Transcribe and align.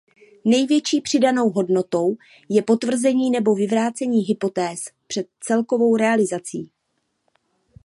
Největší 0.45 1.01
přidanou 1.01 1.49
hodnotou 1.49 2.15
je 2.49 2.61
potvrzení 2.61 3.29
nebo 3.29 3.55
vyvrácení 3.55 4.19
hypotéz 4.19 4.83
před 5.07 5.27
celkovou 5.39 5.95
realizací. 5.97 6.71